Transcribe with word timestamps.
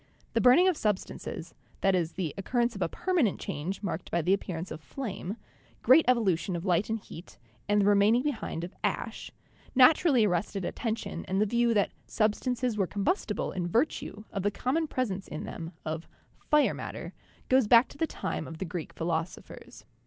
The 0.33 0.41
burning 0.41 0.67
of 0.67 0.75
substances— 0.77 1.53
that 1.81 1.93
is 1.93 2.13
the 2.13 2.33
occurrence 2.35 2.73
of 2.75 2.81
a 2.81 2.89
permanent 2.89 3.39
change 3.39 3.83
marked 3.83 4.09
by 4.09 4.23
the 4.23 4.33
appearance 4.33 4.71
of 4.71 4.81
flame— 4.81 5.37
great 5.83 6.05
evolution 6.07 6.55
of 6.55 6.65
light 6.65 6.89
and 6.89 6.97
heat, 6.97 7.37
and 7.69 7.79
the 7.81 7.85
remaining 7.85 8.23
behind 8.23 8.63
of 8.63 8.73
ash— 8.83 9.29
naturally 9.75 10.25
arrested 10.25 10.65
attention 10.65 11.23
and 11.27 11.39
the 11.39 11.45
view 11.45 11.75
that 11.75 11.91
substances 12.07 12.77
were 12.79 12.87
combustible 12.87 13.51
in 13.51 13.67
virtue 13.67 14.23
of 14.31 14.41
the 14.41 14.49
common 14.49 14.87
presence 14.87 15.27
in 15.27 15.43
them 15.43 15.71
of 15.85 16.07
"fire 16.49 16.73
matter" 16.73 17.13
goes 17.47 17.67
IOI 17.67 17.69
102 17.69 17.69
CHEMISTRY 17.69 17.69
back 17.69 17.87
to 17.89 17.97
the 17.99 18.07
time 18.07 18.47
of 18.47 18.57
the 18.57 18.65
Greek 18.65 18.93
philosophers. 18.93 19.85